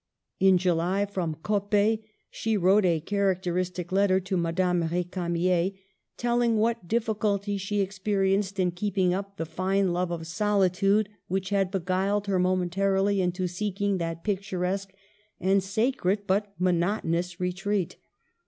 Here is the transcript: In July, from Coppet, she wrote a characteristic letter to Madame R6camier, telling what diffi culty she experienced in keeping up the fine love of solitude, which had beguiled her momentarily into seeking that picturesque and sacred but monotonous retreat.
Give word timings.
In 0.39 0.57
July, 0.57 1.05
from 1.05 1.35
Coppet, 1.43 2.01
she 2.31 2.57
wrote 2.57 2.85
a 2.85 3.01
characteristic 3.01 3.91
letter 3.91 4.19
to 4.19 4.35
Madame 4.35 4.89
R6camier, 4.89 5.75
telling 6.17 6.57
what 6.57 6.87
diffi 6.87 7.15
culty 7.15 7.59
she 7.59 7.81
experienced 7.81 8.57
in 8.59 8.71
keeping 8.71 9.13
up 9.13 9.37
the 9.37 9.45
fine 9.45 9.93
love 9.93 10.09
of 10.09 10.25
solitude, 10.25 11.07
which 11.27 11.49
had 11.51 11.69
beguiled 11.69 12.25
her 12.25 12.39
momentarily 12.39 13.21
into 13.21 13.45
seeking 13.47 13.99
that 13.99 14.23
picturesque 14.23 14.91
and 15.39 15.61
sacred 15.61 16.25
but 16.25 16.51
monotonous 16.57 17.39
retreat. 17.39 17.97